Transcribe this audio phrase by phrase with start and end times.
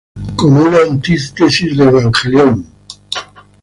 [0.35, 2.65] Como una antítesis de "Evangelion"".